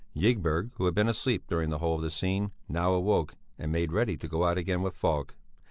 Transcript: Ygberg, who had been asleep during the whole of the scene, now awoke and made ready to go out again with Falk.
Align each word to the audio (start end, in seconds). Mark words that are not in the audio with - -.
Ygberg, 0.15 0.71
who 0.77 0.85
had 0.85 0.95
been 0.95 1.07
asleep 1.07 1.43
during 1.47 1.69
the 1.69 1.77
whole 1.77 1.93
of 1.97 2.01
the 2.01 2.09
scene, 2.09 2.49
now 2.67 2.91
awoke 2.93 3.35
and 3.59 3.71
made 3.71 3.93
ready 3.93 4.17
to 4.17 4.27
go 4.27 4.45
out 4.45 4.57
again 4.57 4.81
with 4.81 4.95
Falk. 4.95 5.35